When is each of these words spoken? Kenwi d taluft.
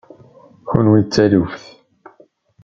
Kenwi 0.69 1.01
d 1.05 1.07
taluft. 1.13 1.65